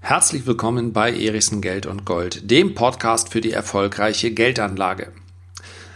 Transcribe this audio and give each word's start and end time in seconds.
Herzlich 0.00 0.46
willkommen 0.46 0.92
bei 0.92 1.12
Erichsen 1.12 1.60
Geld 1.60 1.84
und 1.84 2.04
Gold, 2.04 2.48
dem 2.50 2.74
Podcast 2.74 3.32
für 3.32 3.40
die 3.40 3.50
erfolgreiche 3.50 4.30
Geldanlage. 4.30 5.10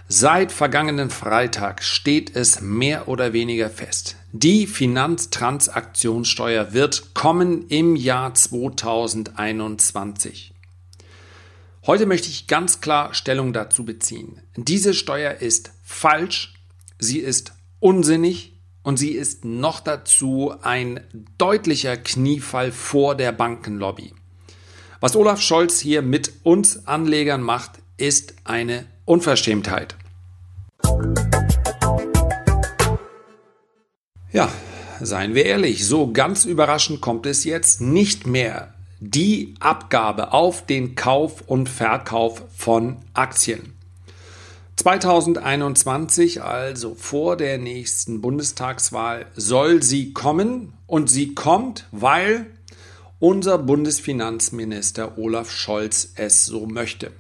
Seit 0.09 0.51
vergangenen 0.51 1.11
Freitag 1.11 1.85
steht 1.85 2.35
es 2.35 2.61
mehr 2.61 3.07
oder 3.07 3.33
weniger 3.33 3.71
fest. 3.71 4.17
Die 4.33 4.67
Finanztransaktionssteuer 4.67 6.73
wird 6.73 7.15
kommen 7.15 7.69
im 7.69 7.95
Jahr 7.95 8.35
2021. 8.35 10.55
Heute 11.87 12.07
möchte 12.07 12.29
ich 12.29 12.49
ganz 12.49 12.81
klar 12.81 13.15
Stellung 13.15 13.53
dazu 13.53 13.85
beziehen. 13.85 14.41
Diese 14.57 14.93
Steuer 14.93 15.35
ist 15.35 15.71
falsch, 15.85 16.55
sie 16.99 17.21
ist 17.21 17.53
unsinnig 17.79 18.60
und 18.83 18.99
sie 18.99 19.11
ist 19.11 19.45
noch 19.45 19.81
dazu 19.81 20.53
ein 20.63 21.01
deutlicher 21.39 21.97
Kniefall 21.97 22.73
vor 22.73 23.15
der 23.15 23.33
Bankenlobby. 23.33 24.13
Was 25.01 25.17
Olaf 25.17 25.41
Scholz 25.41 25.81
hier 25.81 26.03
mit 26.03 26.33
uns 26.43 26.87
Anlegern 26.87 27.43
macht, 27.43 27.73
ist 27.97 28.35
eine 28.45 28.87
Unverschämtheit. 29.05 29.97
Ja, 34.33 34.49
seien 35.01 35.35
wir 35.35 35.45
ehrlich, 35.45 35.87
so 35.87 36.13
ganz 36.13 36.45
überraschend 36.45 37.01
kommt 37.01 37.27
es 37.27 37.45
jetzt 37.45 37.81
nicht 37.81 38.27
mehr. 38.27 38.75
Die 39.01 39.55
Abgabe 39.61 40.33
auf 40.33 40.67
den 40.67 40.95
Kauf 40.95 41.43
und 41.47 41.69
Verkauf 41.69 42.43
von 42.55 42.99
Aktien. 43.15 43.80
2021, 44.81 46.43
also 46.43 46.95
vor 46.95 47.37
der 47.37 47.59
nächsten 47.59 48.23
Bundestagswahl, 48.23 49.27
soll 49.37 49.83
sie 49.83 50.15
kommen 50.15 50.73
und 50.87 51.11
sie 51.11 51.35
kommt, 51.35 51.87
weil 51.93 52.47
unser 53.19 53.59
Bundesfinanzminister 53.59 55.19
Olaf 55.19 55.51
Scholz 55.51 56.13
es 56.15 56.47
so 56.47 56.65
möchte. 56.65 57.13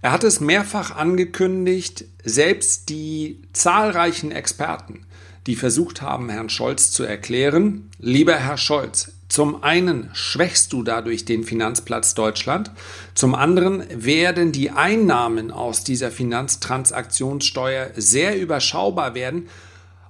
Er 0.00 0.12
hat 0.12 0.24
es 0.24 0.40
mehrfach 0.40 0.96
angekündigt, 0.96 2.06
selbst 2.24 2.88
die 2.88 3.42
zahlreichen 3.52 4.32
Experten, 4.32 5.04
die 5.46 5.56
versucht 5.56 6.00
haben, 6.00 6.30
Herrn 6.30 6.48
Scholz 6.48 6.92
zu 6.92 7.02
erklären, 7.02 7.90
lieber 7.98 8.36
Herr 8.36 8.56
Scholz, 8.56 9.12
zum 9.30 9.62
einen 9.62 10.10
schwächst 10.12 10.72
du 10.72 10.82
dadurch 10.82 11.24
den 11.24 11.44
Finanzplatz 11.44 12.14
Deutschland, 12.14 12.72
zum 13.14 13.34
anderen 13.34 13.84
werden 13.90 14.50
die 14.50 14.70
Einnahmen 14.70 15.52
aus 15.52 15.84
dieser 15.84 16.10
Finanztransaktionssteuer 16.10 17.92
sehr 17.94 18.38
überschaubar 18.38 19.14
werden 19.14 19.48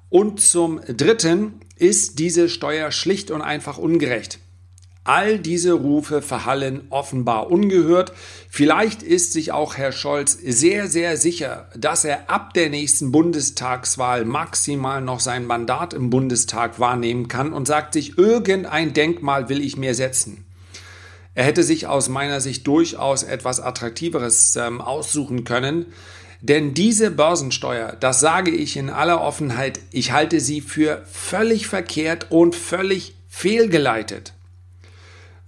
und 0.09 0.41
zum 0.41 0.81
dritten 0.89 1.61
ist 1.77 2.19
diese 2.19 2.49
Steuer 2.49 2.91
schlicht 2.93 3.31
und 3.31 3.43
einfach 3.43 3.77
ungerecht. 3.79 4.39
All 5.05 5.39
diese 5.39 5.73
Rufe 5.73 6.21
verhallen 6.21 6.83
offenbar 6.91 7.51
ungehört. 7.51 8.13
Vielleicht 8.51 9.03
ist 9.03 9.33
sich 9.33 9.51
auch 9.51 9.77
Herr 9.77 9.93
Scholz 9.93 10.39
sehr, 10.45 10.89
sehr 10.89 11.17
sicher, 11.17 11.69
dass 11.75 12.05
er 12.05 12.29
ab 12.29 12.53
der 12.53 12.69
nächsten 12.69 13.11
Bundestagswahl 13.11 14.27
maximal 14.27 15.01
noch 15.01 15.21
sein 15.21 15.47
Mandat 15.47 15.95
im 15.95 16.11
Bundestag 16.11 16.79
wahrnehmen 16.79 17.29
kann 17.29 17.55
und 17.55 17.67
sagt 17.67 17.95
sich, 17.95 18.19
irgendein 18.19 18.93
Denkmal 18.93 19.49
will 19.49 19.63
ich 19.63 19.79
mir 19.79 19.95
setzen. 19.95 20.45
Er 21.35 21.45
hätte 21.45 21.63
sich 21.63 21.87
aus 21.87 22.11
meiner 22.11 22.41
Sicht 22.43 22.67
durchaus 22.67 23.23
etwas 23.23 23.61
Attraktiveres 23.61 24.57
ähm, 24.57 24.83
aussuchen 24.83 25.45
können. 25.45 25.87
Denn 26.43 26.75
diese 26.75 27.11
Börsensteuer, 27.11 27.97
das 27.99 28.21
sage 28.21 28.51
ich 28.51 28.77
in 28.77 28.91
aller 28.91 29.21
Offenheit, 29.23 29.81
ich 29.91 30.13
halte 30.13 30.41
sie 30.41 30.61
für 30.61 31.03
völlig 31.11 31.67
verkehrt 31.67 32.31
und 32.31 32.55
völlig 32.55 33.15
fehlgeleitet. 33.29 34.33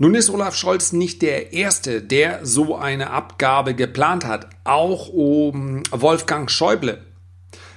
Nun 0.02 0.16
ist 0.16 0.30
Olaf 0.30 0.56
Scholz 0.56 0.90
nicht 0.90 1.22
der 1.22 1.52
Erste, 1.52 2.02
der 2.02 2.44
so 2.44 2.74
eine 2.74 3.10
Abgabe 3.10 3.74
geplant 3.74 4.24
hat. 4.24 4.48
Auch 4.64 5.10
Wolfgang 5.12 6.50
Schäuble 6.50 7.00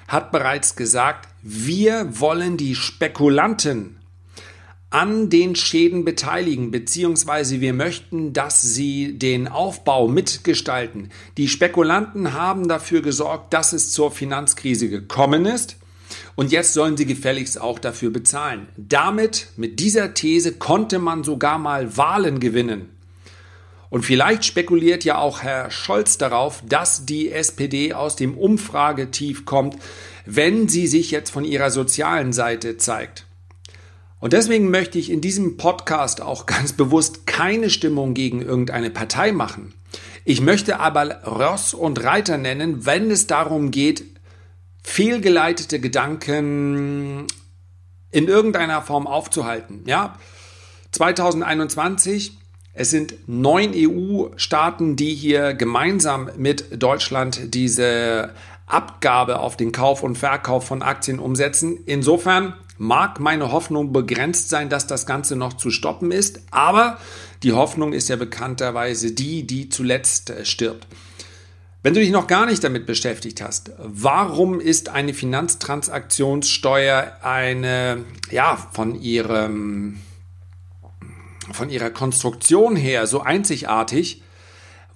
hat 0.07 0.31
bereits 0.31 0.75
gesagt, 0.75 1.29
wir 1.43 2.19
wollen 2.19 2.57
die 2.57 2.73
Spekulanten 2.73 3.97
an 4.89 5.29
den 5.29 5.55
Schäden 5.55 6.03
beteiligen, 6.03 6.71
beziehungsweise 6.71 7.61
wir 7.61 7.73
möchten, 7.73 8.33
dass 8.33 8.59
sie 8.63 9.19
den 9.19 9.47
Aufbau 9.47 10.07
mitgestalten. 10.07 11.11
Die 11.37 11.47
Spekulanten 11.47 12.33
haben 12.33 12.67
dafür 12.67 13.03
gesorgt, 13.03 13.53
dass 13.53 13.71
es 13.71 13.91
zur 13.91 14.09
Finanzkrise 14.09 14.89
gekommen 14.89 15.45
ist. 15.45 15.77
Und 16.35 16.51
jetzt 16.51 16.73
sollen 16.73 16.97
sie 16.97 17.05
gefälligst 17.05 17.59
auch 17.59 17.79
dafür 17.79 18.09
bezahlen. 18.11 18.67
Damit, 18.75 19.47
mit 19.55 19.79
dieser 19.79 20.13
These, 20.13 20.53
konnte 20.53 20.99
man 20.99 21.23
sogar 21.23 21.57
mal 21.57 21.95
Wahlen 21.97 22.39
gewinnen. 22.39 22.89
Und 23.89 24.03
vielleicht 24.03 24.43
spekuliert 24.43 25.05
ja 25.05 25.17
auch 25.17 25.43
Herr 25.43 25.71
Scholz 25.71 26.17
darauf, 26.17 26.61
dass 26.67 27.05
die 27.05 27.31
SPD 27.31 27.93
aus 27.93 28.17
dem 28.17 28.37
Umfragetief 28.37 29.45
kommt, 29.45 29.77
wenn 30.25 30.67
sie 30.67 30.87
sich 30.87 31.11
jetzt 31.11 31.29
von 31.29 31.45
ihrer 31.45 31.69
sozialen 31.69 32.33
Seite 32.33 32.77
zeigt. 32.77 33.25
Und 34.19 34.33
deswegen 34.33 34.71
möchte 34.71 34.97
ich 34.97 35.11
in 35.11 35.21
diesem 35.21 35.55
Podcast 35.55 36.21
auch 36.21 36.45
ganz 36.47 36.73
bewusst 36.73 37.25
keine 37.27 37.69
Stimmung 37.69 38.13
gegen 38.13 38.41
irgendeine 38.41 38.89
Partei 38.89 39.31
machen. 39.31 39.73
Ich 40.25 40.41
möchte 40.41 40.79
aber 40.79 41.23
Ross 41.23 41.73
und 41.73 42.03
Reiter 42.03 42.37
nennen, 42.37 42.85
wenn 42.85 43.11
es 43.11 43.27
darum 43.27 43.69
geht, 43.69 44.03
fehlgeleitete 44.85 45.79
Gedanken 45.79 47.25
in 48.11 48.27
irgendeiner 48.27 48.81
Form 48.81 49.07
aufzuhalten. 49.07 49.83
Ja, 49.87 50.17
2021 50.91 52.37
es 52.77 52.91
sind 52.91 53.15
neun 53.25 53.71
EU-Staaten, 53.73 54.95
die 54.95 55.15
hier 55.15 55.53
gemeinsam 55.53 56.29
mit 56.37 56.83
Deutschland 56.83 57.53
diese 57.55 58.31
Abgabe 58.67 59.39
auf 59.39 59.57
den 59.57 59.71
Kauf 59.71 60.03
und 60.03 60.17
Verkauf 60.17 60.67
von 60.67 60.81
Aktien 60.81 61.19
umsetzen. 61.19 61.79
Insofern 61.85 62.53
mag 62.77 63.21
meine 63.21 63.51
Hoffnung 63.53 63.93
begrenzt 63.93 64.49
sein, 64.49 64.69
dass 64.69 64.87
das 64.87 65.05
Ganze 65.05 65.35
noch 65.37 65.53
zu 65.53 65.71
stoppen 65.71 66.11
ist, 66.11 66.41
aber 66.51 66.97
die 67.43 67.53
Hoffnung 67.53 67.93
ist 67.93 68.09
ja 68.09 68.17
bekannterweise 68.17 69.13
die, 69.13 69.47
die 69.47 69.69
zuletzt 69.69 70.33
stirbt. 70.43 70.85
Wenn 71.85 71.93
du 71.93 71.99
dich 71.99 72.09
noch 72.09 72.25
gar 72.25 72.47
nicht 72.47 72.63
damit 72.63 72.87
beschäftigt 72.87 73.43
hast, 73.43 73.69
warum 73.77 74.59
ist 74.59 74.89
eine 74.89 75.13
Finanztransaktionssteuer 75.13 77.17
eine, 77.21 78.03
ja, 78.31 78.57
von 78.73 78.99
ihrem, 78.99 79.99
von 81.51 81.69
ihrer 81.69 81.91
Konstruktion 81.91 82.75
her 82.75 83.05
so 83.05 83.21
einzigartig? 83.21 84.23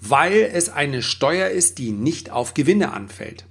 Weil 0.01 0.49
es 0.51 0.69
eine 0.69 1.03
Steuer 1.03 1.49
ist, 1.49 1.77
die 1.77 1.91
nicht 1.91 2.31
auf 2.31 2.55
Gewinne 2.55 2.91
anfällt. 2.91 3.45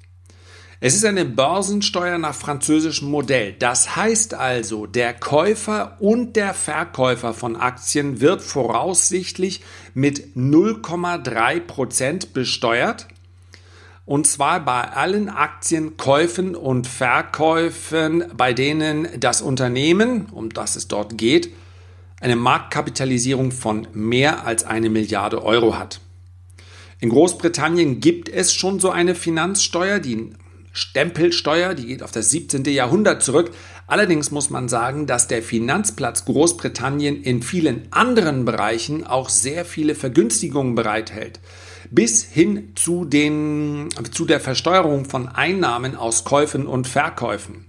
Es 0.81 0.97
ist 0.97 1.05
eine 1.05 1.25
Börsensteuer 1.25 2.19
nach 2.19 2.35
französischem 2.35 3.09
Modell. 3.09 3.53
Das 3.53 3.95
heißt 3.95 4.35
also, 4.35 4.87
der 4.87 5.15
Käufer 5.15 5.97
und 6.01 6.35
der 6.35 6.55
Verkäufer 6.55 7.35
von 7.35 7.55
Aktien 7.55 8.21
wird 8.21 8.43
voraussichtlich 8.43 9.63
mit 9.95 10.35
0,3 10.35 11.61
Prozent 11.61 12.33
besteuert 12.33 13.07
und 14.09 14.27
zwar 14.27 14.65
bei 14.65 14.85
allen 14.85 15.29
Aktienkäufen 15.29 16.55
und 16.55 16.87
Verkäufen, 16.87 18.25
bei 18.35 18.55
denen 18.55 19.07
das 19.21 19.43
Unternehmen, 19.43 20.31
um 20.33 20.49
das 20.49 20.77
es 20.77 20.89
dort 20.89 21.19
geht, 21.19 21.51
eine 22.19 22.35
Marktkapitalisierung 22.35 23.53
von 23.53 23.87
mehr 23.93 24.47
als 24.47 24.65
eine 24.65 24.89
Milliarde 24.89 25.45
Euro 25.45 25.77
hat. 25.79 26.01
In 27.01 27.11
Großbritannien 27.11 28.01
gibt 28.01 28.31
es 28.31 28.55
schon 28.55 28.81
so 28.81 28.89
eine 28.89 29.15
Finanzsteuer, 29.15 29.99
die 29.99 30.31
Stempelsteuer, 30.73 31.75
die 31.75 31.85
geht 31.85 32.03
auf 32.03 32.11
das 32.11 32.31
17. 32.31 32.65
Jahrhundert 32.65 33.23
zurück. 33.23 33.51
Allerdings 33.87 34.31
muss 34.31 34.49
man 34.49 34.71
sagen, 34.71 35.07
dass 35.07 35.29
der 35.29 35.43
Finanzplatz 35.43 36.25
Großbritannien 36.25 37.23
in 37.23 37.43
vielen 37.43 37.93
anderen 37.93 38.47
Bereichen 38.47 39.07
auch 39.07 39.29
sehr 39.29 39.67
viele 39.67 39.95
Vergünstigungen 39.95 40.75
bereithält 40.75 41.41
bis 41.91 42.23
hin 42.23 42.73
zu, 42.75 43.05
den, 43.05 43.89
zu 44.13 44.25
der 44.25 44.41
Versteuerung 44.41 45.05
von 45.05 45.29
Einnahmen 45.29 45.97
aus 45.97 46.25
Käufen 46.25 46.67
und 46.67 46.87
Verkäufen. 46.87 47.67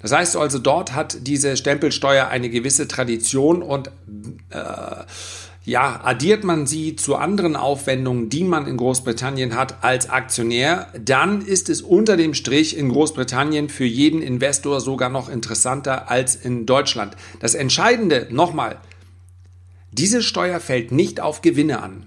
Das 0.00 0.12
heißt 0.12 0.36
also, 0.36 0.58
dort 0.58 0.94
hat 0.94 1.26
diese 1.26 1.56
Stempelsteuer 1.56 2.28
eine 2.28 2.50
gewisse 2.50 2.86
Tradition 2.86 3.62
und 3.62 3.88
äh, 4.50 5.04
ja, 5.64 6.00
addiert 6.04 6.44
man 6.44 6.66
sie 6.66 6.94
zu 6.94 7.16
anderen 7.16 7.56
Aufwendungen, 7.56 8.28
die 8.28 8.44
man 8.44 8.66
in 8.66 8.76
Großbritannien 8.76 9.56
hat 9.56 9.82
als 9.82 10.10
Aktionär, 10.10 10.88
dann 11.02 11.40
ist 11.40 11.70
es 11.70 11.80
unter 11.80 12.18
dem 12.18 12.34
Strich 12.34 12.76
in 12.76 12.90
Großbritannien 12.90 13.70
für 13.70 13.86
jeden 13.86 14.20
Investor 14.20 14.82
sogar 14.82 15.08
noch 15.08 15.30
interessanter 15.30 16.10
als 16.10 16.36
in 16.36 16.66
Deutschland. 16.66 17.16
Das 17.40 17.54
Entscheidende 17.54 18.28
nochmal, 18.30 18.76
diese 19.90 20.22
Steuer 20.22 20.60
fällt 20.60 20.92
nicht 20.92 21.20
auf 21.20 21.40
Gewinne 21.40 21.82
an. 21.82 22.06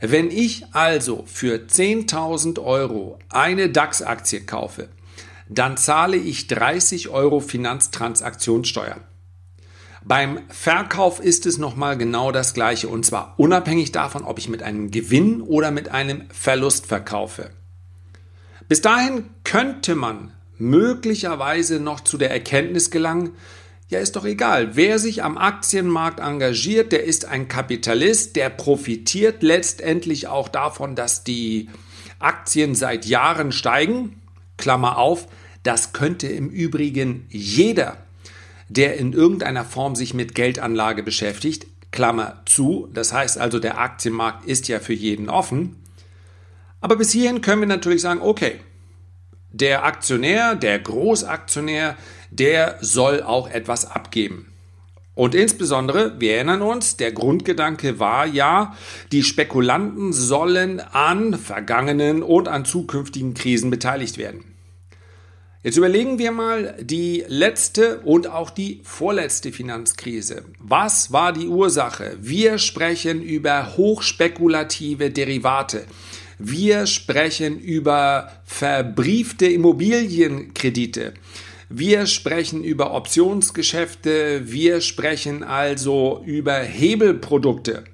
Wenn 0.00 0.30
ich 0.30 0.64
also 0.72 1.24
für 1.26 1.66
10.000 1.66 2.62
Euro 2.62 3.18
eine 3.28 3.70
DAX-Aktie 3.70 4.42
kaufe, 4.42 4.88
dann 5.48 5.76
zahle 5.76 6.16
ich 6.16 6.46
30 6.46 7.08
Euro 7.10 7.40
Finanztransaktionssteuer. 7.40 9.00
Beim 10.06 10.40
Verkauf 10.48 11.20
ist 11.20 11.46
es 11.46 11.56
nochmal 11.56 11.96
genau 11.96 12.30
das 12.30 12.52
gleiche 12.52 12.88
und 12.88 13.06
zwar 13.06 13.34
unabhängig 13.38 13.92
davon, 13.92 14.24
ob 14.24 14.38
ich 14.38 14.50
mit 14.50 14.62
einem 14.62 14.90
Gewinn 14.90 15.40
oder 15.40 15.70
mit 15.70 15.88
einem 15.88 16.28
Verlust 16.30 16.86
verkaufe. 16.86 17.50
Bis 18.68 18.82
dahin 18.82 19.30
könnte 19.44 19.94
man 19.94 20.32
möglicherweise 20.58 21.80
noch 21.80 22.00
zu 22.00 22.18
der 22.18 22.30
Erkenntnis 22.30 22.90
gelangen, 22.90 23.30
ja 23.88 23.98
ist 24.00 24.16
doch 24.16 24.24
egal, 24.24 24.76
wer 24.76 24.98
sich 24.98 25.22
am 25.22 25.38
Aktienmarkt 25.38 26.20
engagiert, 26.20 26.92
der 26.92 27.04
ist 27.04 27.26
ein 27.26 27.48
Kapitalist, 27.48 28.36
der 28.36 28.50
profitiert 28.50 29.42
letztendlich 29.42 30.26
auch 30.26 30.48
davon, 30.48 30.94
dass 30.96 31.24
die 31.24 31.68
Aktien 32.18 32.74
seit 32.74 33.06
Jahren 33.06 33.52
steigen. 33.52 34.20
Klammer 34.56 34.98
auf, 34.98 35.26
das 35.62 35.92
könnte 35.92 36.28
im 36.28 36.48
Übrigen 36.48 37.26
jeder 37.28 37.98
der 38.68 38.96
in 38.96 39.12
irgendeiner 39.12 39.64
Form 39.64 39.94
sich 39.94 40.14
mit 40.14 40.34
Geldanlage 40.34 41.02
beschäftigt, 41.02 41.66
Klammer 41.90 42.42
zu, 42.46 42.88
das 42.92 43.12
heißt 43.12 43.38
also, 43.38 43.58
der 43.58 43.78
Aktienmarkt 43.78 44.46
ist 44.46 44.68
ja 44.68 44.80
für 44.80 44.94
jeden 44.94 45.28
offen. 45.28 45.76
Aber 46.80 46.96
bis 46.96 47.12
hierhin 47.12 47.40
können 47.40 47.62
wir 47.62 47.68
natürlich 47.68 48.02
sagen, 48.02 48.20
okay, 48.20 48.56
der 49.54 49.84
Aktionär, 49.84 50.56
der 50.56 50.80
Großaktionär, 50.80 51.96
der 52.30 52.78
soll 52.80 53.22
auch 53.22 53.48
etwas 53.48 53.88
abgeben. 53.88 54.52
Und 55.14 55.36
insbesondere, 55.36 56.18
wir 56.18 56.34
erinnern 56.34 56.60
uns, 56.60 56.96
der 56.96 57.12
Grundgedanke 57.12 58.00
war 58.00 58.26
ja, 58.26 58.74
die 59.12 59.22
Spekulanten 59.22 60.12
sollen 60.12 60.80
an 60.80 61.38
vergangenen 61.38 62.24
und 62.24 62.48
an 62.48 62.64
zukünftigen 62.64 63.34
Krisen 63.34 63.70
beteiligt 63.70 64.18
werden. 64.18 64.44
Jetzt 65.62 65.78
überlegen 65.78 66.18
wir 66.18 66.32
mal 66.32 66.76
die 66.80 67.24
letzte 67.28 68.00
und 68.00 68.26
auch 68.26 68.50
die 68.50 68.80
vorletzte 68.82 69.52
Finanzkrise. 69.52 70.44
Was 70.58 71.12
war 71.12 71.32
die 71.32 71.46
Ursache? 71.46 72.18
Wir 72.20 72.58
sprechen 72.58 73.22
über 73.22 73.76
hochspekulative 73.76 75.10
Derivate. 75.10 75.86
Wir 76.46 76.84
sprechen 76.84 77.58
über 77.58 78.28
verbriefte 78.44 79.46
Immobilienkredite. 79.46 81.14
Wir 81.70 82.04
sprechen 82.04 82.62
über 82.62 82.92
Optionsgeschäfte. 82.92 84.42
Wir 84.44 84.82
sprechen 84.82 85.42
also 85.42 86.22
über 86.26 86.56
Hebelprodukte. 86.56 87.84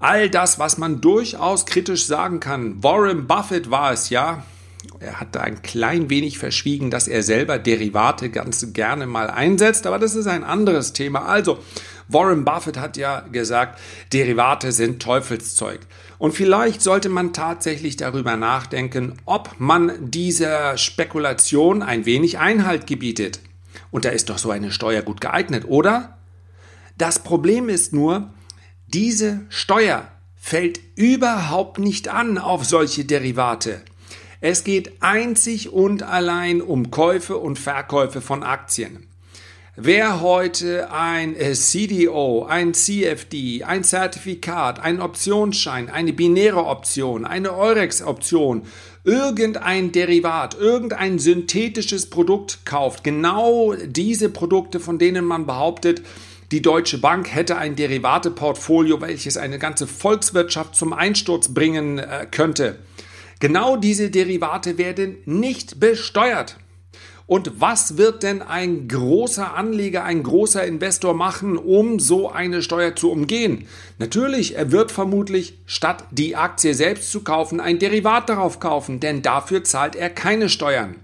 All 0.00 0.28
das, 0.28 0.58
was 0.58 0.76
man 0.76 1.00
durchaus 1.00 1.64
kritisch 1.64 2.04
sagen 2.04 2.40
kann. 2.40 2.82
Warren 2.82 3.26
Buffett 3.26 3.70
war 3.70 3.94
es 3.94 4.10
ja, 4.10 4.44
er 5.00 5.18
hat 5.18 5.34
da 5.34 5.40
ein 5.40 5.62
klein 5.62 6.10
wenig 6.10 6.38
verschwiegen, 6.38 6.90
dass 6.90 7.08
er 7.08 7.22
selber 7.22 7.58
Derivate 7.58 8.28
ganz 8.28 8.74
gerne 8.74 9.06
mal 9.06 9.30
einsetzt, 9.30 9.86
aber 9.86 9.98
das 9.98 10.14
ist 10.14 10.26
ein 10.26 10.44
anderes 10.44 10.92
Thema. 10.92 11.24
Also, 11.24 11.58
Warren 12.08 12.44
Buffett 12.44 12.78
hat 12.78 12.96
ja 12.96 13.20
gesagt, 13.20 13.78
Derivate 14.12 14.72
sind 14.72 15.02
Teufelszeug. 15.02 15.80
Und 16.18 16.32
vielleicht 16.32 16.82
sollte 16.82 17.08
man 17.08 17.32
tatsächlich 17.32 17.96
darüber 17.96 18.36
nachdenken, 18.36 19.14
ob 19.24 19.54
man 19.58 20.10
dieser 20.10 20.76
Spekulation 20.78 21.82
ein 21.82 22.06
wenig 22.06 22.38
Einhalt 22.38 22.86
gebietet. 22.86 23.40
Und 23.90 24.04
da 24.04 24.10
ist 24.10 24.30
doch 24.30 24.38
so 24.38 24.50
eine 24.50 24.72
Steuer 24.72 25.02
gut 25.02 25.20
geeignet, 25.20 25.64
oder? 25.66 26.18
Das 26.96 27.22
Problem 27.22 27.68
ist 27.68 27.92
nur, 27.92 28.30
diese 28.88 29.42
Steuer 29.50 30.08
fällt 30.34 30.80
überhaupt 30.96 31.78
nicht 31.78 32.08
an 32.08 32.38
auf 32.38 32.64
solche 32.64 33.04
Derivate. 33.04 33.82
Es 34.40 34.64
geht 34.64 35.02
einzig 35.02 35.72
und 35.72 36.02
allein 36.02 36.62
um 36.62 36.90
Käufe 36.90 37.36
und 37.36 37.58
Verkäufe 37.58 38.20
von 38.20 38.42
Aktien. 38.42 39.07
Wer 39.80 40.22
heute 40.22 40.90
ein 40.90 41.36
äh, 41.36 41.52
CDO, 41.52 42.46
ein 42.46 42.74
CFD, 42.74 43.62
ein 43.62 43.84
Zertifikat, 43.84 44.80
ein 44.80 45.00
Optionsschein, 45.00 45.88
eine 45.88 46.12
binäre 46.12 46.66
Option, 46.66 47.24
eine 47.24 47.56
Eurex-Option, 47.56 48.62
irgendein 49.04 49.92
Derivat, 49.92 50.58
irgendein 50.58 51.20
synthetisches 51.20 52.10
Produkt 52.10 52.66
kauft, 52.66 53.04
genau 53.04 53.72
diese 53.86 54.30
Produkte, 54.30 54.80
von 54.80 54.98
denen 54.98 55.24
man 55.24 55.46
behauptet, 55.46 56.02
die 56.50 56.60
Deutsche 56.60 56.98
Bank 56.98 57.32
hätte 57.32 57.56
ein 57.56 57.76
Derivateportfolio, 57.76 59.00
welches 59.00 59.36
eine 59.36 59.60
ganze 59.60 59.86
Volkswirtschaft 59.86 60.74
zum 60.74 60.92
Einsturz 60.92 61.54
bringen 61.54 62.00
äh, 62.00 62.26
könnte. 62.28 62.80
Genau 63.38 63.76
diese 63.76 64.10
Derivate 64.10 64.76
werden 64.76 65.18
nicht 65.24 65.78
besteuert. 65.78 66.56
Und 67.28 67.60
was 67.60 67.98
wird 67.98 68.22
denn 68.22 68.40
ein 68.40 68.88
großer 68.88 69.54
Anleger, 69.54 70.02
ein 70.02 70.22
großer 70.22 70.64
Investor 70.64 71.12
machen, 71.12 71.58
um 71.58 72.00
so 72.00 72.30
eine 72.30 72.62
Steuer 72.62 72.96
zu 72.96 73.12
umgehen? 73.12 73.66
Natürlich, 73.98 74.56
er 74.56 74.72
wird 74.72 74.90
vermutlich 74.90 75.58
statt 75.66 76.04
die 76.10 76.36
Aktie 76.36 76.72
selbst 76.72 77.12
zu 77.12 77.20
kaufen, 77.20 77.60
ein 77.60 77.78
Derivat 77.78 78.30
darauf 78.30 78.60
kaufen, 78.60 78.98
denn 78.98 79.20
dafür 79.20 79.62
zahlt 79.62 79.94
er 79.94 80.08
keine 80.08 80.48
Steuern. 80.48 80.94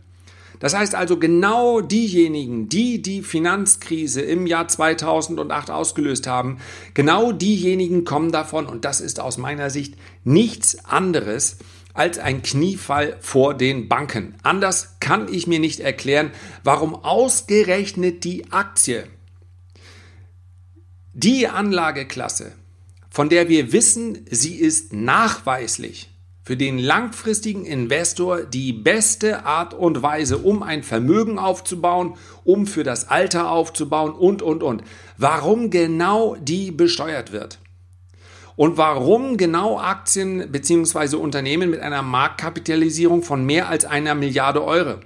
Das 0.60 0.74
heißt 0.74 0.94
also 0.94 1.18
genau 1.18 1.82
diejenigen, 1.82 2.70
die 2.70 3.02
die 3.02 3.20
Finanzkrise 3.20 4.22
im 4.22 4.46
Jahr 4.46 4.66
2008 4.66 5.70
ausgelöst 5.70 6.26
haben, 6.26 6.56
genau 6.94 7.32
diejenigen 7.32 8.04
kommen 8.06 8.32
davon 8.32 8.64
und 8.64 8.86
das 8.86 9.02
ist 9.02 9.20
aus 9.20 9.36
meiner 9.36 9.68
Sicht 9.68 9.94
nichts 10.24 10.86
anderes 10.86 11.58
als 11.94 12.18
ein 12.18 12.42
Kniefall 12.42 13.16
vor 13.20 13.54
den 13.54 13.88
Banken. 13.88 14.34
Anders 14.42 14.96
kann 15.00 15.32
ich 15.32 15.46
mir 15.46 15.60
nicht 15.60 15.80
erklären, 15.80 16.32
warum 16.62 16.94
ausgerechnet 16.94 18.24
die 18.24 18.52
Aktie, 18.52 19.04
die 21.12 21.46
Anlageklasse, 21.46 22.52
von 23.08 23.28
der 23.28 23.48
wir 23.48 23.72
wissen, 23.72 24.26
sie 24.28 24.56
ist 24.56 24.92
nachweislich 24.92 26.10
für 26.42 26.56
den 26.58 26.78
langfristigen 26.78 27.64
Investor 27.64 28.42
die 28.42 28.74
beste 28.74 29.46
Art 29.46 29.72
und 29.72 30.02
Weise, 30.02 30.38
um 30.38 30.62
ein 30.62 30.82
Vermögen 30.82 31.38
aufzubauen, 31.38 32.16
um 32.44 32.66
für 32.66 32.84
das 32.84 33.08
Alter 33.08 33.50
aufzubauen 33.50 34.12
und, 34.12 34.42
und, 34.42 34.62
und. 34.62 34.82
Warum 35.16 35.70
genau 35.70 36.36
die 36.36 36.70
besteuert 36.70 37.32
wird. 37.32 37.60
Und 38.56 38.76
warum 38.76 39.36
genau 39.36 39.78
Aktien 39.78 40.50
bzw. 40.52 41.16
Unternehmen 41.16 41.70
mit 41.70 41.80
einer 41.80 42.02
Marktkapitalisierung 42.02 43.22
von 43.22 43.44
mehr 43.44 43.68
als 43.68 43.84
einer 43.84 44.14
Milliarde 44.14 44.62
Euro? 44.64 45.00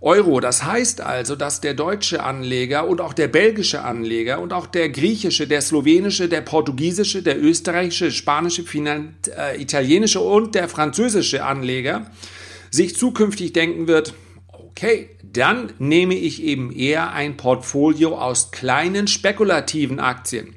Euro. 0.00 0.40
Das 0.40 0.64
heißt 0.64 1.02
also, 1.02 1.36
dass 1.36 1.60
der 1.60 1.74
deutsche 1.74 2.22
Anleger 2.22 2.88
und 2.88 3.02
auch 3.02 3.12
der 3.12 3.28
belgische 3.28 3.82
Anleger 3.82 4.40
und 4.40 4.52
auch 4.54 4.66
der 4.66 4.88
griechische, 4.88 5.46
der 5.46 5.60
slowenische, 5.60 6.28
der 6.28 6.40
portugiesische, 6.40 7.22
der 7.22 7.38
österreichische, 7.42 8.10
spanische, 8.10 8.62
Finan 8.62 9.14
äh, 9.36 9.60
italienische 9.60 10.20
und 10.20 10.54
der 10.54 10.68
französische 10.68 11.44
Anleger 11.44 12.06
sich 12.70 12.96
zukünftig 12.96 13.52
denken 13.52 13.88
wird, 13.88 14.14
okay, 14.48 15.10
dann 15.22 15.72
nehme 15.78 16.14
ich 16.14 16.42
eben 16.42 16.72
eher 16.72 17.12
ein 17.12 17.36
Portfolio 17.36 18.16
aus 18.16 18.52
kleinen 18.52 19.06
spekulativen 19.06 20.00
Aktien. 20.00 20.54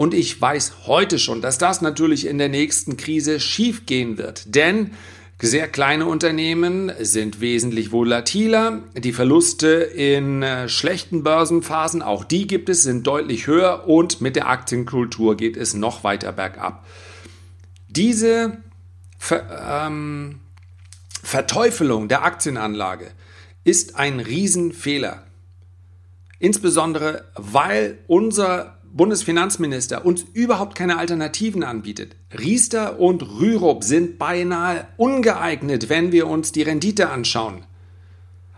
Und 0.00 0.14
ich 0.14 0.40
weiß 0.40 0.86
heute 0.86 1.18
schon, 1.18 1.42
dass 1.42 1.58
das 1.58 1.82
natürlich 1.82 2.26
in 2.26 2.38
der 2.38 2.48
nächsten 2.48 2.96
Krise 2.96 3.38
schiefgehen 3.38 4.16
wird. 4.16 4.54
Denn 4.54 4.92
sehr 5.38 5.68
kleine 5.68 6.06
Unternehmen 6.06 6.90
sind 7.00 7.42
wesentlich 7.42 7.92
volatiler. 7.92 8.82
Die 8.96 9.12
Verluste 9.12 9.68
in 9.68 10.42
äh, 10.42 10.70
schlechten 10.70 11.22
Börsenphasen, 11.22 12.00
auch 12.00 12.24
die 12.24 12.46
gibt 12.46 12.70
es, 12.70 12.82
sind 12.82 13.06
deutlich 13.06 13.46
höher 13.46 13.86
und 13.88 14.22
mit 14.22 14.36
der 14.36 14.48
Aktienkultur 14.48 15.36
geht 15.36 15.58
es 15.58 15.74
noch 15.74 16.02
weiter 16.02 16.32
bergab. 16.32 16.86
Diese 17.88 18.56
Ver 19.18 19.84
ähm, 19.86 20.40
Verteufelung 21.22 22.08
der 22.08 22.24
Aktienanlage 22.24 23.10
ist 23.64 23.96
ein 23.96 24.18
Riesenfehler. 24.18 25.26
Insbesondere 26.38 27.26
weil 27.34 27.98
unser 28.06 28.79
Bundesfinanzminister 28.92 30.04
uns 30.04 30.24
überhaupt 30.32 30.74
keine 30.74 30.98
Alternativen 30.98 31.62
anbietet. 31.62 32.16
Riester 32.36 32.98
und 32.98 33.22
Rürup 33.22 33.84
sind 33.84 34.18
beinahe 34.18 34.86
ungeeignet, 34.96 35.88
wenn 35.88 36.12
wir 36.12 36.26
uns 36.26 36.52
die 36.52 36.62
Rendite 36.62 37.08
anschauen. 37.10 37.64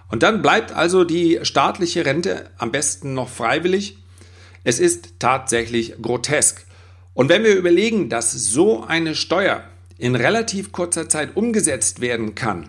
Und 0.09 0.23
dann 0.23 0.43
bleibt 0.43 0.73
also 0.73 1.05
die 1.05 1.41
staatliche 1.43 2.05
Rente 2.05 2.51
am 2.59 2.71
besten 2.71 3.15
noch 3.15 3.29
freiwillig. 3.29 3.99
Es 4.65 4.79
ist 4.79 5.15
tatsächlich 5.19 5.95
grotesk. 6.01 6.67
Und 7.15 7.29
wenn 7.29 7.45
wir 7.45 7.57
überlegen, 7.57 8.09
dass 8.09 8.33
so 8.33 8.85
eine 8.85 9.15
Steuer 9.15 9.65
in 9.99 10.15
relativ 10.15 10.73
kurzer 10.73 11.09
Zeit 11.09 11.37
umgesetzt 11.37 12.01
werden 12.01 12.35
kann, 12.35 12.69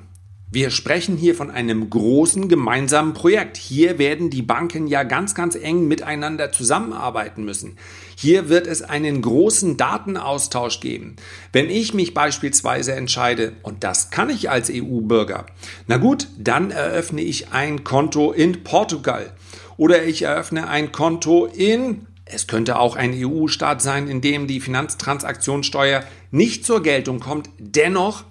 Wir 0.55 0.69
sprechen 0.69 1.17
hier 1.17 1.33
von 1.33 1.50
einem 1.50 1.89
großen 1.89 2.48
gemeinsamen 2.48 3.15
Projekt. 3.15 3.57
Hier 3.57 3.98
werden 3.98 4.29
die 4.29 4.43
Banken 4.43 4.86
ja 4.86 5.01
ganz, 5.01 5.33
ganz 5.33 5.55
eng 5.55 5.88
miteinander 5.88 6.51
zusammenarbeiten 6.51 7.43
müssen. 7.43 7.75
Hier 8.15 8.50
wird 8.50 8.67
es 8.67 8.83
einen 8.83 9.24
großen 9.24 9.77
Datenaustausch 9.77 10.79
geben. 10.79 11.15
Wenn 11.53 11.72
ich 11.72 11.95
mich 11.95 12.13
beispielsweise 12.13 12.93
entscheide, 12.93 13.53
und 13.63 13.83
das 13.83 14.12
kann 14.12 14.29
ich 14.29 14.51
als 14.51 14.69
EU-Bürger, 14.72 15.48
na 15.88 15.98
gut, 15.98 16.27
dann 16.38 16.69
eröffne 16.69 17.22
ich 17.22 17.51
ein 17.51 17.83
Konto 17.83 18.31
in 18.31 18.63
Portugal 18.63 19.33
oder 19.77 20.03
ich 20.03 20.22
eröffne 20.22 20.67
ein 20.67 20.91
Konto 20.91 21.48
in 21.48 22.05
es 22.25 22.48
könnte 22.48 22.79
auch 22.79 22.95
ein 22.95 23.13
EU-Staat 23.13 23.81
sein, 23.81 24.07
in 24.07 24.22
dem 24.22 24.48
die 24.48 24.62
Finanztransaktionssteuer 24.62 26.03
nicht 26.31 26.65
zur 26.65 26.81
Geltung 26.81 27.19
kommt. 27.19 27.50
Dennoch 27.60 28.24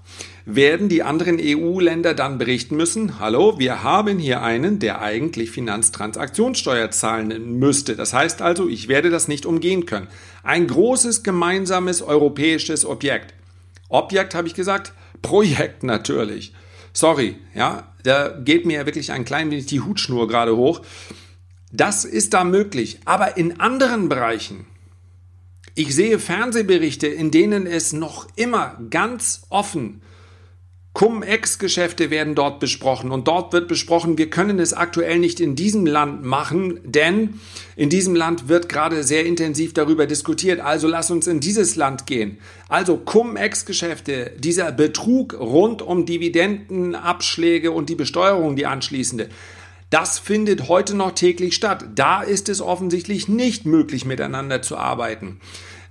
werden 0.45 0.89
die 0.89 1.03
anderen 1.03 1.39
EU-Länder 1.41 2.15
dann 2.15 2.39
berichten 2.39 2.77
müssen, 2.77 3.19
hallo, 3.21 3.59
wir 3.59 3.83
haben 3.83 4.19
hier 4.19 4.43
einen, 4.43 4.79
der 4.79 5.01
eigentlich 5.01 5.51
Finanztransaktionssteuer 5.51 6.91
zahlen 6.91 7.59
müsste. 7.59 7.97
Das 7.97 8.13
heißt 8.13 8.43
also, 8.43 8.69
ich 8.69 8.89
werde 8.89 9.11
das 9.11 9.29
nicht 9.29 9.47
umgehen 9.47 9.87
können. 9.87 10.09
Ein 10.43 10.67
großes 10.67 11.23
gemeinsames 11.23 12.03
europäisches 12.03 12.85
Objekt. 12.85 13.35
Objekt 13.89 14.35
habe 14.35 14.49
ich 14.49 14.55
gesagt? 14.55 14.93
Projekt 15.21 15.85
natürlich. 15.85 16.53
Sorry, 16.93 17.37
ja, 17.55 17.95
da 18.03 18.29
geht 18.29 18.67
mir 18.67 18.85
wirklich 18.85 19.13
ein 19.13 19.25
klein 19.25 19.51
wenig 19.51 19.67
die 19.67 19.81
Hutschnur 19.81 20.27
gerade 20.29 20.57
hoch. 20.57 20.83
Das 21.73 22.05
ist 22.05 22.35
da 22.35 22.45
möglich, 22.45 22.99
aber 23.05 23.37
in 23.37 23.61
anderen 23.61 24.09
Bereichen, 24.09 24.67
ich 25.75 25.95
sehe 25.95 26.19
Fernsehberichte, 26.19 27.07
in 27.07 27.31
denen 27.31 27.67
es 27.67 27.95
noch 27.95 28.27
immer 28.37 28.79
ganz 28.91 29.47
offen 29.49 30.03
Cum-Ex-Geschäfte 30.95 32.11
werden 32.11 32.35
dort 32.35 32.61
besprochen 32.61 33.13
und 33.13 33.27
dort 33.27 33.55
wird 33.55 33.67
besprochen, 33.67 34.19
wir 34.19 34.29
können 34.29 34.59
es 34.59 34.75
aktuell 34.75 35.19
nicht 35.19 35.41
in 35.41 35.57
diesem 35.57 35.87
Land 35.87 36.23
machen, 36.23 36.81
denn 36.85 37.41
in 37.77 37.89
diesem 37.89 38.15
Land 38.15 38.49
wird 38.49 38.69
gerade 38.69 39.03
sehr 39.03 39.25
intensiv 39.25 39.73
darüber 39.73 40.07
diskutiert, 40.07 40.61
also 40.61 40.89
lass 40.89 41.11
uns 41.11 41.27
in 41.27 41.41
dieses 41.41 41.77
Land 41.77 42.07
gehen. 42.07 42.37
Also 42.69 42.99
Cum-Ex-Geschäfte, 42.99 44.33
dieser 44.39 44.71
Betrug 44.71 45.33
rund 45.41 45.81
um 45.81 46.05
Dividendenabschläge 46.05 47.73
und 47.73 47.89
die 47.89 47.95
Besteuerung, 47.95 48.55
die 48.55 48.67
anschließende, 48.67 49.31
das 49.89 50.19
findet 50.19 50.69
heute 50.69 50.95
noch 50.95 51.13
täglich 51.13 51.55
statt. 51.55 51.85
Da 51.95 52.23
ist 52.23 52.49
es 52.49 52.63
offensichtlich 52.63 53.29
nicht 53.29 53.67
möglich, 53.67 54.07
miteinander 54.07 54.63
zu 54.63 54.79
arbeiten. 54.79 55.39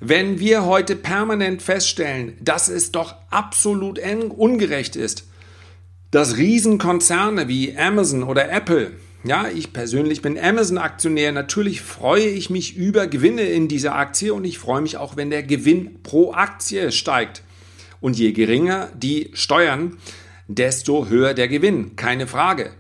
Wenn 0.04 0.40
wir 0.40 0.66
heute 0.66 0.96
permanent 0.96 1.62
feststellen, 1.62 2.34
dass 2.42 2.70
es 2.70 2.92
doch 2.92 3.14
absolut 3.30 4.00
ungerecht 4.00 4.96
ist, 4.96 5.28
dass 6.10 6.38
Riesenkonzerne 6.38 7.48
wie 7.48 7.78
Amazon 7.78 8.24
oder 8.24 8.52
Apple, 8.52 8.94
ja, 9.24 9.48
ich 9.48 9.74
persönlich 9.74 10.24
bin 10.24 10.40
Amazon-Aktionär, 10.40 11.32
natürlich 11.32 11.82
freue 11.82 12.26
ich 12.26 12.50
mich 12.50 12.76
über 12.76 13.06
Gewinne 13.06 13.44
in 13.44 13.68
dieser 13.68 13.94
Aktie 13.94 14.34
und 14.34 14.44
ich 14.44 14.58
freue 14.58 14.82
mich 14.82 14.98
auch, 14.98 15.18
wenn 15.18 15.30
der 15.30 15.44
Gewinn 15.44 16.02
pro 16.02 16.34
Aktie 16.34 16.92
steigt. 16.92 17.44
Und 18.00 18.18
je 18.18 18.32
geringer 18.32 18.90
die 18.96 19.30
Steuern, 19.34 19.98
desto 20.48 21.10
höher 21.10 21.36
der 21.36 21.48
Gewinn, 21.48 21.96
keine 21.96 22.26
Frage. 22.26 22.72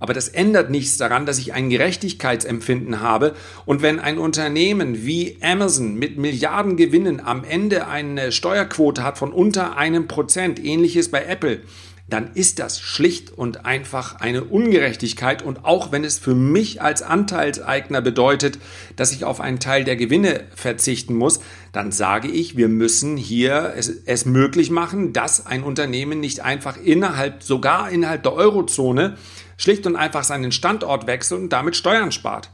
Aber 0.00 0.12
das 0.12 0.28
ändert 0.28 0.70
nichts 0.70 0.96
daran, 0.96 1.26
dass 1.26 1.38
ich 1.38 1.52
ein 1.52 1.70
Gerechtigkeitsempfinden 1.70 3.00
habe. 3.00 3.34
Und 3.64 3.82
wenn 3.82 4.00
ein 4.00 4.18
Unternehmen 4.18 5.04
wie 5.06 5.38
Amazon 5.40 5.94
mit 5.94 6.18
Milliarden 6.18 6.76
Gewinnen 6.76 7.20
am 7.20 7.44
Ende 7.44 7.86
eine 7.86 8.32
Steuerquote 8.32 9.02
hat 9.02 9.18
von 9.18 9.32
unter 9.32 9.76
einem 9.76 10.08
Prozent, 10.08 10.62
ähnliches 10.62 11.10
bei 11.10 11.24
Apple, 11.24 11.60
dann 12.08 12.32
ist 12.34 12.58
das 12.58 12.80
schlicht 12.80 13.30
und 13.30 13.64
einfach 13.64 14.20
eine 14.20 14.44
Ungerechtigkeit. 14.44 15.42
Und 15.42 15.64
auch 15.64 15.90
wenn 15.90 16.04
es 16.04 16.18
für 16.18 16.34
mich 16.34 16.82
als 16.82 17.02
Anteilseigner 17.02 18.02
bedeutet, 18.02 18.58
dass 18.96 19.12
ich 19.12 19.24
auf 19.24 19.40
einen 19.40 19.58
Teil 19.58 19.84
der 19.84 19.96
Gewinne 19.96 20.44
verzichten 20.54 21.14
muss, 21.14 21.40
dann 21.72 21.92
sage 21.92 22.28
ich, 22.28 22.56
wir 22.56 22.68
müssen 22.68 23.16
hier 23.16 23.72
es, 23.76 23.88
es 23.88 24.26
möglich 24.26 24.70
machen, 24.70 25.14
dass 25.14 25.46
ein 25.46 25.62
Unternehmen 25.62 26.20
nicht 26.20 26.40
einfach 26.40 26.76
innerhalb, 26.76 27.42
sogar 27.42 27.90
innerhalb 27.90 28.22
der 28.22 28.34
Eurozone, 28.34 29.16
schlicht 29.56 29.86
und 29.86 29.96
einfach 29.96 30.24
seinen 30.24 30.52
Standort 30.52 31.06
wechselt 31.06 31.40
und 31.40 31.48
damit 31.50 31.76
Steuern 31.76 32.12
spart. 32.12 32.50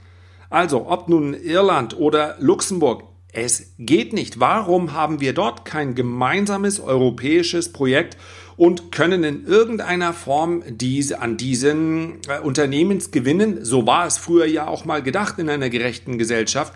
Also, 0.49 0.89
ob 0.89 1.09
nun 1.09 1.35
Irland 1.35 1.97
oder 1.97 2.37
Luxemburg, 2.41 3.05
es 3.33 3.75
geht 3.79 4.13
nicht. 4.13 4.41
Warum 4.41 4.93
haben 4.93 5.21
wir 5.21 5.33
dort 5.33 5.65
kein 5.65 5.95
gemeinsames 5.95 6.81
europäisches 6.81 7.73
Projekt 7.73 8.17
und 8.57 8.91
können 8.91 9.23
in 9.25 9.47
irgendeiner 9.47 10.13
Form 10.13 10.63
diese, 10.67 11.23
an 11.23 11.37
diesen 11.37 12.19
äh, 12.29 12.41
Unternehmensgewinnen, 12.41 13.65
so 13.65 13.87
war 13.87 14.07
es 14.07 14.19
früher 14.19 14.47
ja 14.47 14.67
auch 14.67 14.85
mal 14.85 15.03
gedacht 15.03 15.39
in 15.39 15.49
einer 15.49 15.71
gerechten 15.71 16.19
Gesellschaft, 16.19 16.75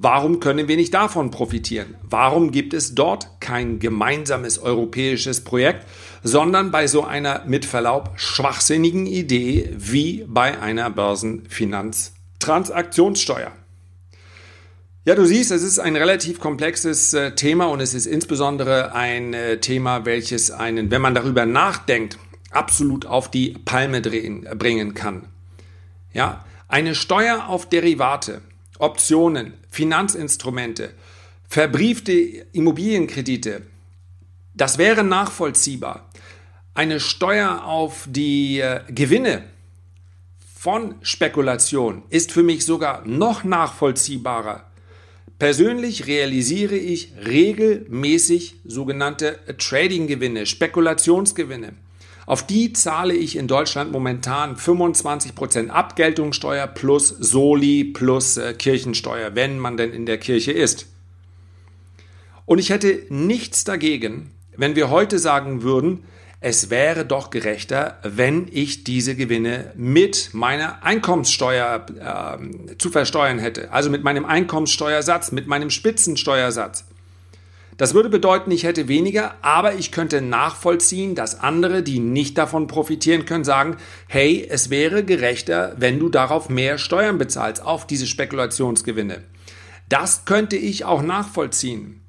Warum 0.00 0.38
können 0.38 0.68
wir 0.68 0.76
nicht 0.76 0.94
davon 0.94 1.32
profitieren? 1.32 1.96
Warum 2.02 2.52
gibt 2.52 2.72
es 2.72 2.94
dort 2.94 3.40
kein 3.40 3.80
gemeinsames 3.80 4.60
europäisches 4.60 5.42
Projekt, 5.42 5.88
sondern 6.22 6.70
bei 6.70 6.86
so 6.86 7.02
einer 7.02 7.42
mit 7.46 7.64
Verlaub 7.64 8.12
schwachsinnigen 8.14 9.06
Idee 9.06 9.74
wie 9.76 10.24
bei 10.28 10.60
einer 10.60 10.88
Börsenfinanztransaktionssteuer? 10.90 13.50
Ja, 15.04 15.16
du 15.16 15.24
siehst, 15.24 15.50
es 15.50 15.64
ist 15.64 15.80
ein 15.80 15.96
relativ 15.96 16.38
komplexes 16.38 17.12
äh, 17.14 17.34
Thema 17.34 17.64
und 17.64 17.80
es 17.80 17.92
ist 17.92 18.06
insbesondere 18.06 18.94
ein 18.94 19.34
äh, 19.34 19.58
Thema, 19.58 20.04
welches 20.04 20.52
einen, 20.52 20.92
wenn 20.92 21.02
man 21.02 21.16
darüber 21.16 21.44
nachdenkt, 21.44 22.18
absolut 22.52 23.06
auf 23.06 23.32
die 23.32 23.56
Palme 23.64 24.00
drehen, 24.00 24.46
bringen 24.56 24.94
kann. 24.94 25.26
Ja, 26.12 26.44
eine 26.68 26.94
Steuer 26.94 27.48
auf 27.48 27.68
Derivate 27.68 28.42
Optionen, 28.78 29.54
Finanzinstrumente, 29.70 30.94
verbriefte 31.48 32.12
Immobilienkredite, 32.12 33.62
das 34.54 34.78
wäre 34.78 35.04
nachvollziehbar. 35.04 36.10
Eine 36.74 37.00
Steuer 37.00 37.64
auf 37.64 38.06
die 38.08 38.60
äh, 38.60 38.80
Gewinne 38.88 39.44
von 40.58 40.96
Spekulation 41.02 42.02
ist 42.10 42.32
für 42.32 42.42
mich 42.42 42.64
sogar 42.64 43.06
noch 43.06 43.44
nachvollziehbarer. 43.44 44.64
Persönlich 45.38 46.08
realisiere 46.08 46.76
ich 46.76 47.12
regelmäßig 47.24 48.56
sogenannte 48.64 49.38
Trading-Gewinne, 49.56 50.46
Spekulationsgewinne. 50.46 51.74
Auf 52.28 52.46
die 52.46 52.74
zahle 52.74 53.14
ich 53.14 53.36
in 53.36 53.48
Deutschland 53.48 53.90
momentan 53.90 54.54
25% 54.54 55.70
Abgeltungssteuer 55.70 56.66
plus 56.66 57.08
Soli 57.08 57.84
plus 57.84 58.36
äh, 58.36 58.52
Kirchensteuer, 58.52 59.34
wenn 59.34 59.58
man 59.58 59.78
denn 59.78 59.94
in 59.94 60.04
der 60.04 60.18
Kirche 60.18 60.52
ist. 60.52 60.88
Und 62.44 62.58
ich 62.58 62.68
hätte 62.68 63.06
nichts 63.08 63.64
dagegen, 63.64 64.30
wenn 64.58 64.76
wir 64.76 64.90
heute 64.90 65.18
sagen 65.18 65.62
würden, 65.62 66.04
es 66.42 66.68
wäre 66.68 67.06
doch 67.06 67.30
gerechter, 67.30 67.98
wenn 68.02 68.46
ich 68.52 68.84
diese 68.84 69.16
Gewinne 69.16 69.72
mit 69.74 70.34
meiner 70.34 70.84
Einkommenssteuer 70.84 71.86
äh, 71.98 72.76
zu 72.76 72.90
versteuern 72.90 73.38
hätte. 73.38 73.72
Also 73.72 73.88
mit 73.88 74.04
meinem 74.04 74.26
Einkommenssteuersatz, 74.26 75.32
mit 75.32 75.46
meinem 75.46 75.70
Spitzensteuersatz. 75.70 76.84
Das 77.78 77.94
würde 77.94 78.08
bedeuten, 78.08 78.50
ich 78.50 78.64
hätte 78.64 78.88
weniger, 78.88 79.36
aber 79.40 79.74
ich 79.74 79.92
könnte 79.92 80.20
nachvollziehen, 80.20 81.14
dass 81.14 81.38
andere, 81.38 81.84
die 81.84 82.00
nicht 82.00 82.36
davon 82.36 82.66
profitieren 82.66 83.24
können, 83.24 83.44
sagen, 83.44 83.76
hey, 84.08 84.44
es 84.50 84.68
wäre 84.68 85.04
gerechter, 85.04 85.74
wenn 85.78 86.00
du 86.00 86.08
darauf 86.08 86.48
mehr 86.48 86.76
Steuern 86.76 87.18
bezahlst, 87.18 87.62
auf 87.62 87.86
diese 87.86 88.08
Spekulationsgewinne. 88.08 89.22
Das 89.88 90.24
könnte 90.24 90.56
ich 90.56 90.84
auch 90.84 91.02
nachvollziehen. 91.02 92.02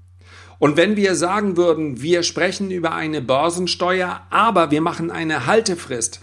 Und 0.57 0.75
wenn 0.75 0.95
wir 0.95 1.13
sagen 1.13 1.55
würden, 1.55 2.01
wir 2.01 2.23
sprechen 2.23 2.71
über 2.71 2.93
eine 2.93 3.21
Börsensteuer, 3.21 4.21
aber 4.31 4.71
wir 4.71 4.81
machen 4.81 5.11
eine 5.11 5.45
Haltefrist, 5.45 6.21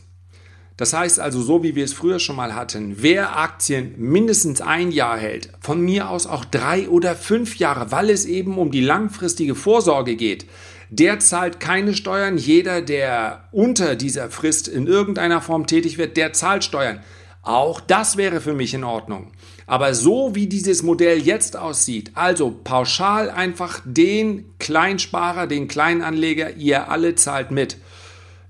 das 0.77 0.93
heißt 0.93 1.21
also, 1.21 1.41
so 1.41 1.63
wie 1.63 1.75
wir 1.75 1.85
es 1.85 1.95
früher 1.95 2.19
schon 2.19 2.37
mal 2.37 2.55
hatten, 2.55 2.97
wer 2.99 3.39
Aktien 3.39 3.95
mindestens 3.97 4.61
ein 4.61 4.91
Jahr 4.91 5.17
hält, 5.17 5.51
von 5.61 5.81
mir 5.81 6.11
aus 6.11 6.27
auch 6.27 6.45
drei 6.45 6.89
oder 6.89 7.15
fünf 7.15 7.57
Jahre, 7.57 7.91
weil 7.93 8.11
es 8.11 8.27
eben 8.27 8.59
um 8.59 8.71
die 8.71 8.83
langfristige 8.83 9.55
Vorsorge 9.55 10.17
geht, 10.17 10.47
der 10.91 11.19
zahlt 11.19 11.61
keine 11.61 11.95
Steuern. 11.95 12.39
Jeder, 12.39 12.83
der 12.83 13.49
unter 13.53 13.97
dieser 13.97 14.31
Frist 14.31 14.69
in 14.69 14.87
irgendeiner 14.87 15.41
Form 15.41 15.67
tätig 15.67 15.99
wird, 15.99 16.17
der 16.17 16.33
zahlt 16.33 16.63
Steuern. 16.63 17.01
Auch 17.43 17.81
das 17.81 18.17
wäre 18.17 18.41
für 18.41 18.55
mich 18.55 18.75
in 18.75 18.85
Ordnung. 18.85 19.33
Aber 19.67 19.95
so 19.95 20.35
wie 20.35 20.47
dieses 20.47 20.83
Modell 20.83 21.19
jetzt 21.19 21.57
aussieht, 21.57 22.13
also 22.15 22.51
pauschal 22.63 23.31
einfach 23.31 23.81
den 23.85 24.45
Kleinsparer, 24.59 25.47
den 25.47 25.69
Kleinanleger, 25.69 26.55
ihr 26.55 26.91
alle 26.91 27.15
zahlt 27.15 27.51
mit 27.51 27.79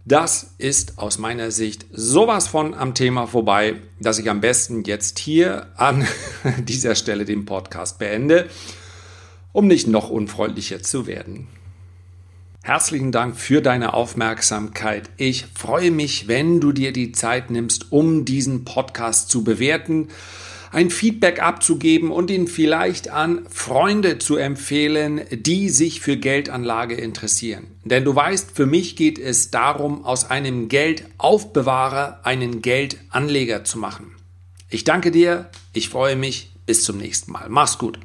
das 0.06 0.54
ist 0.58 0.98
aus 0.98 1.18
meiner 1.18 1.50
Sicht 1.50 1.84
sowas 1.90 2.46
von 2.46 2.74
am 2.74 2.94
Thema 2.94 3.26
vorbei, 3.26 3.80
dass 3.98 4.20
ich 4.20 4.30
am 4.30 4.40
besten 4.40 4.84
jetzt 4.84 5.18
hier 5.18 5.66
an 5.76 6.06
dieser 6.58 6.94
Stelle 6.94 7.24
den 7.24 7.44
Podcast 7.44 7.98
beende, 7.98 8.48
um 9.50 9.66
nicht 9.66 9.88
noch 9.88 10.08
unfreundlicher 10.08 10.80
zu 10.80 11.08
werden. 11.08 11.48
Herzlichen 12.62 13.10
Dank 13.10 13.36
für 13.36 13.60
deine 13.60 13.94
Aufmerksamkeit. 13.94 15.10
Ich 15.16 15.46
freue 15.54 15.90
mich, 15.90 16.28
wenn 16.28 16.60
du 16.60 16.70
dir 16.70 16.92
die 16.92 17.10
Zeit 17.10 17.50
nimmst, 17.50 17.90
um 17.90 18.24
diesen 18.24 18.64
Podcast 18.64 19.28
zu 19.28 19.42
bewerten, 19.42 20.08
ein 20.76 20.90
Feedback 20.90 21.40
abzugeben 21.40 22.10
und 22.10 22.30
ihn 22.30 22.46
vielleicht 22.46 23.08
an 23.08 23.46
Freunde 23.48 24.18
zu 24.18 24.36
empfehlen, 24.36 25.22
die 25.30 25.70
sich 25.70 26.02
für 26.02 26.18
Geldanlage 26.18 26.96
interessieren. 26.96 27.68
Denn 27.84 28.04
du 28.04 28.14
weißt, 28.14 28.50
für 28.50 28.66
mich 28.66 28.94
geht 28.94 29.18
es 29.18 29.50
darum, 29.50 30.04
aus 30.04 30.28
einem 30.28 30.68
Geldaufbewahrer 30.68 32.20
einen 32.24 32.60
Geldanleger 32.60 33.64
zu 33.64 33.78
machen. 33.78 34.16
Ich 34.68 34.84
danke 34.84 35.10
dir, 35.10 35.48
ich 35.72 35.88
freue 35.88 36.14
mich, 36.14 36.52
bis 36.66 36.82
zum 36.82 36.98
nächsten 36.98 37.32
Mal. 37.32 37.46
Mach's 37.48 37.78
gut. 37.78 37.98